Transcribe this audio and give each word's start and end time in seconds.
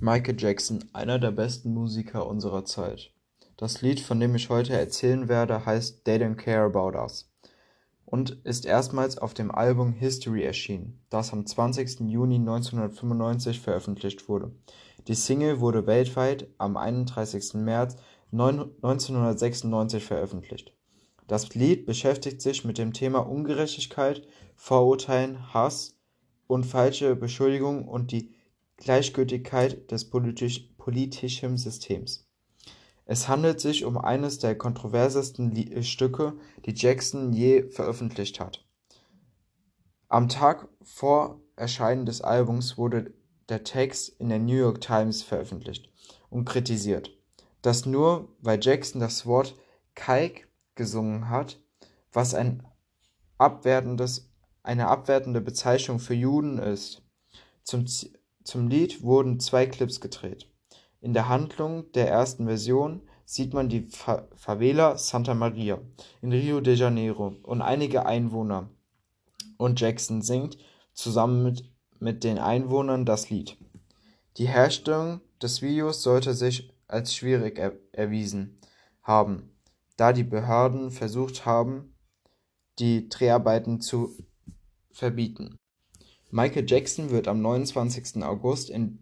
Michael 0.00 0.36
Jackson, 0.38 0.84
einer 0.92 1.18
der 1.18 1.30
besten 1.30 1.72
Musiker 1.72 2.26
unserer 2.26 2.64
Zeit. 2.64 3.12
Das 3.56 3.80
Lied, 3.80 4.00
von 4.00 4.20
dem 4.20 4.34
ich 4.34 4.50
heute 4.50 4.74
erzählen 4.74 5.28
werde, 5.28 5.64
heißt 5.64 6.04
They 6.04 6.16
Don't 6.18 6.34
Care 6.34 6.66
About 6.66 6.98
Us 6.98 7.30
und 8.04 8.38
ist 8.44 8.66
erstmals 8.66 9.18
auf 9.18 9.34
dem 9.34 9.50
Album 9.50 9.92
History 9.92 10.44
erschienen, 10.44 11.00
das 11.10 11.32
am 11.32 11.46
20. 11.46 12.00
Juni 12.00 12.36
1995 12.36 13.60
veröffentlicht 13.60 14.28
wurde. 14.28 14.52
Die 15.08 15.14
Single 15.14 15.60
wurde 15.60 15.86
weltweit 15.86 16.46
am 16.58 16.76
31. 16.76 17.54
März 17.54 17.96
1996 18.32 20.04
veröffentlicht. 20.04 20.72
Das 21.26 21.54
Lied 21.54 21.86
beschäftigt 21.86 22.42
sich 22.42 22.64
mit 22.64 22.78
dem 22.78 22.92
Thema 22.92 23.20
Ungerechtigkeit, 23.20 24.28
Vorurteilen, 24.54 25.52
Hass 25.54 25.98
und 26.46 26.64
falsche 26.64 27.16
Beschuldigungen 27.16 27.88
und 27.88 28.12
die 28.12 28.35
Gleichgültigkeit 28.76 29.90
des 29.90 30.08
politisch, 30.10 30.68
politischen 30.76 31.56
Systems. 31.56 32.26
Es 33.06 33.28
handelt 33.28 33.60
sich 33.60 33.84
um 33.84 33.96
eines 33.96 34.38
der 34.38 34.58
kontroversesten 34.58 35.54
äh, 35.56 35.82
Stücke, 35.82 36.34
die 36.66 36.74
Jackson 36.74 37.32
je 37.32 37.68
veröffentlicht 37.70 38.40
hat. 38.40 38.66
Am 40.08 40.28
Tag 40.28 40.68
vor 40.82 41.40
Erscheinen 41.54 42.04
des 42.04 42.20
Albums 42.20 42.76
wurde 42.76 43.14
der 43.48 43.64
Text 43.64 44.08
in 44.20 44.28
der 44.28 44.40
New 44.40 44.56
York 44.56 44.80
Times 44.80 45.22
veröffentlicht 45.22 45.88
und 46.30 46.44
kritisiert, 46.44 47.10
dass 47.62 47.86
nur 47.86 48.28
weil 48.40 48.58
Jackson 48.60 49.00
das 49.00 49.24
Wort 49.24 49.54
Kalk 49.94 50.48
gesungen 50.74 51.30
hat, 51.30 51.60
was 52.12 52.34
ein 52.34 52.62
abwertendes, 53.38 54.30
eine 54.62 54.88
abwertende 54.88 55.40
Bezeichnung 55.40 55.98
für 55.98 56.14
Juden 56.14 56.58
ist. 56.58 57.02
Zum, 57.62 57.86
zum 58.46 58.68
Lied 58.68 59.02
wurden 59.02 59.40
zwei 59.40 59.66
Clips 59.66 60.00
gedreht. 60.00 60.48
In 61.00 61.12
der 61.12 61.28
Handlung 61.28 61.90
der 61.92 62.08
ersten 62.08 62.46
Version 62.46 63.02
sieht 63.24 63.52
man 63.52 63.68
die 63.68 63.88
Fa 63.88 64.28
Favela 64.36 64.96
Santa 64.96 65.34
Maria 65.34 65.80
in 66.22 66.32
Rio 66.32 66.60
de 66.60 66.74
Janeiro 66.74 67.34
und 67.42 67.60
einige 67.60 68.06
Einwohner, 68.06 68.70
und 69.58 69.80
Jackson 69.80 70.22
singt 70.22 70.58
zusammen 70.92 71.42
mit, 71.42 71.64
mit 71.98 72.24
den 72.24 72.38
Einwohnern 72.38 73.04
das 73.04 73.30
Lied. 73.30 73.56
Die 74.36 74.48
Herstellung 74.48 75.20
des 75.42 75.60
Videos 75.60 76.02
sollte 76.02 76.34
sich 76.34 76.72
als 76.88 77.14
schwierig 77.14 77.58
er 77.58 77.72
erwiesen 77.92 78.60
haben, 79.02 79.50
da 79.96 80.12
die 80.12 80.24
Behörden 80.24 80.90
versucht 80.90 81.46
haben, 81.46 81.96
die 82.78 83.08
Dreharbeiten 83.08 83.80
zu 83.80 84.16
verbieten. 84.92 85.56
Michael 86.32 86.64
Jackson 86.66 87.10
wird 87.10 87.28
am 87.28 87.40
29. 87.40 88.22
August 88.24 88.68
in 88.68 88.98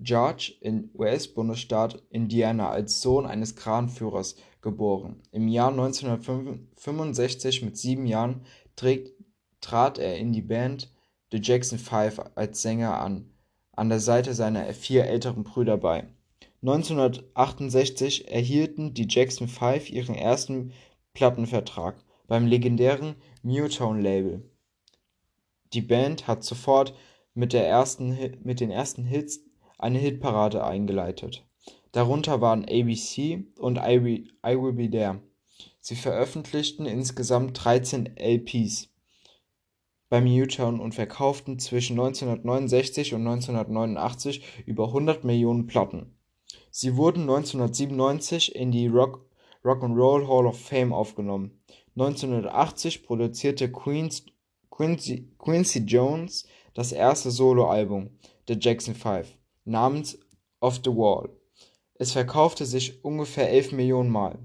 George 0.00 0.52
im 0.60 0.90
US-Bundesstaat 0.94 2.02
Indiana 2.10 2.70
als 2.70 3.00
Sohn 3.00 3.24
eines 3.24 3.54
Kranführers 3.54 4.34
geboren. 4.60 5.22
Im 5.30 5.46
Jahr 5.46 5.70
1965 5.70 7.62
mit 7.62 7.78
sieben 7.78 8.04
Jahren 8.04 8.42
trat 9.60 9.98
er 9.98 10.18
in 10.18 10.32
die 10.32 10.42
Band 10.42 10.92
The 11.30 11.38
Jackson 11.40 11.78
Five 11.78 12.20
als 12.34 12.62
Sänger 12.62 13.00
an, 13.00 13.30
an 13.72 13.88
der 13.88 14.00
Seite 14.00 14.34
seiner 14.34 14.66
vier 14.74 15.04
älteren 15.04 15.44
Brüder 15.44 15.76
bei. 15.76 16.08
1968 16.62 18.28
erhielten 18.28 18.92
die 18.92 19.06
Jackson 19.08 19.46
Five 19.46 19.88
ihren 19.88 20.16
ersten 20.16 20.72
Plattenvertrag 21.14 21.96
beim 22.26 22.46
legendären 22.46 23.14
Motown-Label 23.44 24.42
die 25.72 25.82
Band 25.82 26.26
hat 26.26 26.44
sofort 26.44 26.94
mit 27.34 27.52
den 27.52 27.62
ersten 27.64 29.04
Hits 29.04 29.40
eine 29.78 29.98
Hitparade 29.98 30.64
eingeleitet. 30.64 31.46
Darunter 31.92 32.40
waren 32.40 32.64
ABC 32.64 33.44
und 33.58 33.78
I 33.78 34.02
Will 34.02 34.72
Be 34.72 34.90
There. 34.90 35.20
Sie 35.80 35.96
veröffentlichten 35.96 36.86
insgesamt 36.86 37.64
13 37.64 38.16
LPs 38.16 38.90
bei 40.08 40.20
Motown 40.20 40.80
und 40.80 40.94
verkauften 40.94 41.58
zwischen 41.58 41.98
1969 41.98 43.14
und 43.14 43.26
1989 43.26 44.42
über 44.66 44.88
100 44.88 45.24
Millionen 45.24 45.66
Platten. 45.66 46.16
Sie 46.70 46.96
wurden 46.96 47.22
1997 47.22 48.54
in 48.54 48.70
die 48.70 48.86
Rock 48.86 49.26
Roll 49.64 50.28
Hall 50.28 50.46
of 50.46 50.60
Fame 50.60 50.92
aufgenommen. 50.92 51.60
1980 51.96 53.04
produzierte 53.04 53.72
Queens 53.72 54.26
Quincy, 54.76 55.26
Quincy 55.38 55.78
Jones 55.86 56.46
das 56.74 56.92
erste 56.92 57.30
Soloalbum 57.30 58.10
der 58.46 58.58
Jackson 58.60 58.94
5 58.94 59.26
namens 59.64 60.18
Off 60.60 60.82
the 60.84 60.90
Wall. 60.90 61.30
Es 61.94 62.12
verkaufte 62.12 62.66
sich 62.66 63.02
ungefähr 63.02 63.48
11 63.50 63.72
Millionen 63.72 64.10
Mal. 64.10 64.38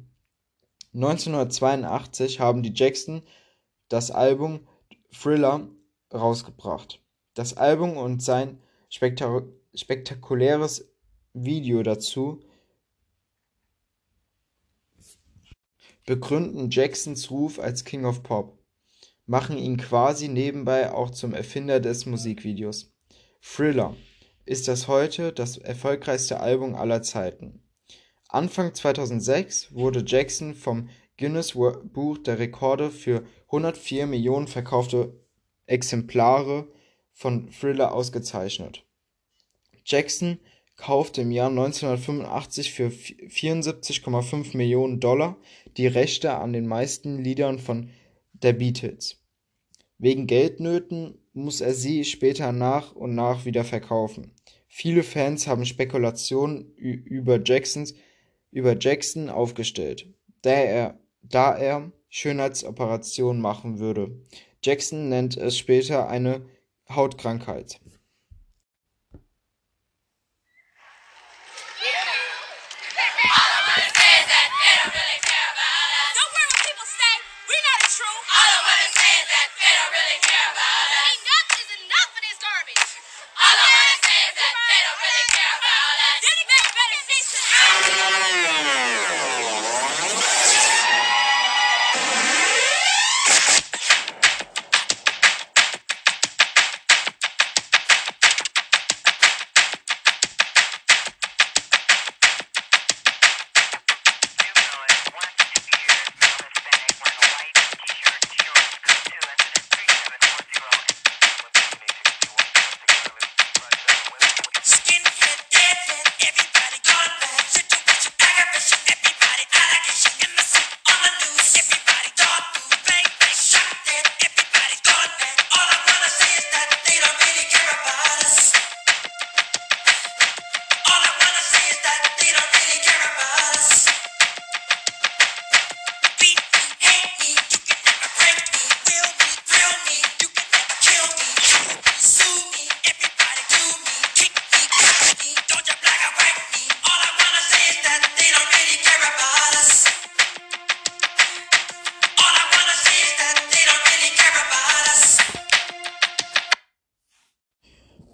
1982 0.94 2.40
haben 2.40 2.64
die 2.64 2.72
Jackson 2.74 3.24
das 3.90 4.10
Album 4.10 4.66
Thriller 5.12 5.68
rausgebracht. 6.14 7.02
Das 7.34 7.58
Album 7.58 7.98
und 7.98 8.24
sein 8.24 8.62
spektak 8.90 9.44
spektakuläres 9.74 10.94
Video 11.34 11.84
dazu 11.84 12.40
begründen 16.06 16.70
Jacksons 16.70 17.30
Ruf 17.32 17.60
als 17.60 17.84
King 17.84 18.06
of 18.06 18.24
Pop 18.24 18.61
machen 19.32 19.58
ihn 19.58 19.78
quasi 19.78 20.28
nebenbei 20.28 20.92
auch 20.92 21.10
zum 21.10 21.34
Erfinder 21.34 21.80
des 21.80 22.06
Musikvideos. 22.06 22.92
Thriller 23.42 23.96
ist 24.46 24.68
das 24.68 24.90
heute 24.90 25.32
das 25.32 25.56
erfolgreichste 25.58 26.42
Album 26.42 26.76
aller 26.76 27.02
Zeiten. 27.02 27.64
Anfang 28.28 28.74
2006 28.74 29.74
wurde 29.74 30.04
Jackson 30.06 30.54
vom 30.54 30.90
Guinness 31.18 31.54
Buch 31.54 32.18
der 32.18 32.40
Rekorde 32.40 32.92
für 32.92 33.24
104 33.46 34.06
Millionen 34.06 34.50
verkaufte 34.50 35.18
Exemplare 35.66 36.68
von 37.14 37.50
Thriller 37.52 37.94
ausgezeichnet. 37.94 38.84
Jackson 39.86 40.40
kaufte 40.76 41.22
im 41.22 41.32
Jahr 41.32 41.50
1985 41.50 42.74
für 42.74 42.88
74,5 42.88 44.58
Millionen 44.58 45.00
Dollar 45.00 45.38
die 45.78 45.88
Rechte 45.88 46.34
an 46.34 46.52
den 46.52 46.68
meisten 46.68 47.24
Liedern 47.24 47.60
von 47.60 47.92
der 48.34 48.52
Beatles. 48.52 49.21
Wegen 50.02 50.26
Geldnöten 50.26 51.20
muss 51.32 51.62
er 51.62 51.76
sie 51.76 52.06
später 52.06 52.52
nach 52.52 52.96
und 52.96 53.14
nach 53.14 53.46
wieder 53.46 53.64
verkaufen. 53.64 54.32
Viele 54.68 55.04
Fans 55.04 55.46
haben 55.46 55.64
Spekulationen 55.64 56.74
über, 56.76 57.38
über 58.50 58.76
Jackson 58.80 59.30
aufgestellt, 59.30 60.08
da 60.42 60.54
er, 60.54 61.00
da 61.22 61.56
er 61.56 61.92
Schönheitsoperationen 62.10 63.40
machen 63.40 63.78
würde. 63.78 64.20
Jackson 64.64 65.08
nennt 65.10 65.38
es 65.38 65.56
später 65.60 66.10
eine 66.10 66.48
Hautkrankheit. 66.90 67.80
Don't 76.12 76.32
worry 76.34 76.48
what 76.50 76.60
people 76.66 76.88
say. 76.90 77.14
We 77.46 77.56
know 77.62 77.78
the 77.86 77.90
truth. 77.94 78.24
All 78.34 78.50
I 78.50 78.60
wanna 78.66 78.90
say 78.98 79.12
is 79.22 79.28
that. 79.30 79.71
Happy. 82.78 83.01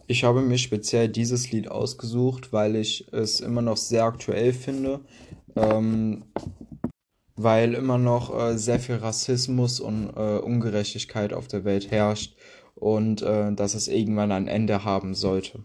Ich 0.10 0.24
habe 0.24 0.42
mir 0.42 0.58
speziell 0.58 1.10
dieses 1.10 1.52
Lied 1.52 1.70
ausgesucht, 1.70 2.54
weil 2.54 2.78
ich 2.78 3.12
es 3.12 3.42
immer 3.42 3.62
noch 3.62 3.76
sehr 3.76 4.06
aktuell 4.06 4.54
finde, 4.54 5.02
ähm, 5.58 6.24
weil 7.36 7.74
immer 7.74 7.98
noch 7.98 8.34
äh, 8.34 8.58
sehr 8.58 8.80
viel 8.80 8.96
Rassismus 8.96 9.82
und 9.82 10.10
äh, 10.16 10.38
Ungerechtigkeit 10.38 11.34
auf 11.34 11.50
der 11.50 11.66
Welt 11.66 11.92
herrscht 11.92 12.38
und 12.74 13.22
äh, 13.22 13.52
dass 13.54 13.76
es 13.76 13.90
irgendwann 13.90 14.32
ein 14.32 14.48
Ende 14.48 14.86
haben 14.86 15.14
sollte. 15.14 15.60